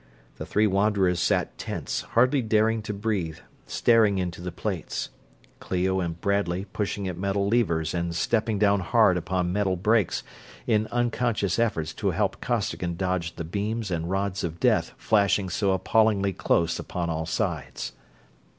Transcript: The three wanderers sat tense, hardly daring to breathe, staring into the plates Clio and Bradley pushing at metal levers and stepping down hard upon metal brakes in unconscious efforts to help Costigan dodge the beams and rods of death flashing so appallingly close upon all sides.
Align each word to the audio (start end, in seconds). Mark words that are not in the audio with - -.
The 0.37 0.47
three 0.47 0.65
wanderers 0.65 1.19
sat 1.19 1.59
tense, 1.59 2.01
hardly 2.01 2.41
daring 2.41 2.81
to 2.81 2.91
breathe, 2.91 3.37
staring 3.67 4.17
into 4.17 4.41
the 4.41 4.51
plates 4.51 5.11
Clio 5.59 5.99
and 5.99 6.19
Bradley 6.19 6.65
pushing 6.65 7.07
at 7.07 7.19
metal 7.19 7.47
levers 7.47 7.93
and 7.93 8.15
stepping 8.15 8.57
down 8.57 8.79
hard 8.79 9.15
upon 9.15 9.53
metal 9.53 9.75
brakes 9.75 10.23
in 10.65 10.87
unconscious 10.87 11.59
efforts 11.59 11.93
to 11.93 12.09
help 12.09 12.41
Costigan 12.41 12.95
dodge 12.95 13.35
the 13.35 13.43
beams 13.45 13.91
and 13.91 14.09
rods 14.09 14.43
of 14.43 14.59
death 14.59 14.91
flashing 14.97 15.49
so 15.51 15.71
appallingly 15.71 16.33
close 16.33 16.79
upon 16.79 17.11
all 17.11 17.27
sides. 17.27 17.93